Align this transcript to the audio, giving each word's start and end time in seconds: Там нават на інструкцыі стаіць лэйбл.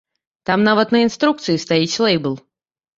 Там 0.49 0.63
нават 0.69 0.95
на 0.97 1.03
інструкцыі 1.09 1.63
стаіць 1.67 1.99
лэйбл. 2.09 2.39